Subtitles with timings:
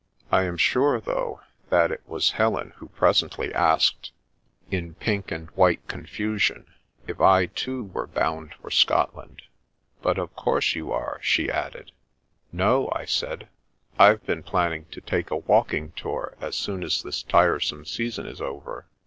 [0.31, 4.11] I am sure, though, that it was Helen who presently asked,
[4.71, 6.65] in 4 The Princess Passes pink and white confusion,
[7.05, 9.43] if I, too, were bound for Scotland."
[10.01, 11.91] But, of course you are," she added."
[12.51, 13.47] No," I said."
[13.99, 18.41] I've been planning to take a walking tour as soon as this tiresome season is
[18.41, 18.87] over.